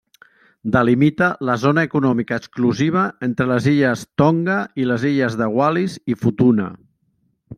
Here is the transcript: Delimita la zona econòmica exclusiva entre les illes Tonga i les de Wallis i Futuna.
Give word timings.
Delimita 0.75 1.25
la 1.49 1.57
zona 1.63 1.83
econòmica 1.87 2.39
exclusiva 2.43 3.03
entre 3.27 3.47
les 3.53 3.69
illes 3.73 4.07
Tonga 4.23 4.57
i 4.85 4.89
les 4.93 5.39
de 5.43 5.51
Wallis 5.59 5.99
i 6.15 6.21
Futuna. 6.25 6.67